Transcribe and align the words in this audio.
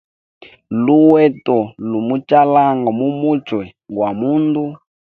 Luheto 0.85 1.57
lu 1.89 1.99
muchalanga 2.07 2.89
mu 2.99 3.07
muchwe 3.19 3.63
gwa 3.93 4.09
mundu. 4.19 4.63